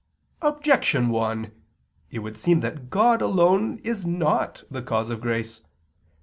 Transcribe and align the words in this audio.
Objection 0.41 1.09
1: 1.09 1.51
It 2.09 2.17
would 2.17 2.35
seem 2.35 2.61
that 2.61 2.89
God 2.89 3.21
alone 3.21 3.77
is 3.83 4.03
not 4.03 4.63
the 4.71 4.81
cause 4.81 5.11
of 5.11 5.21
grace. 5.21 5.61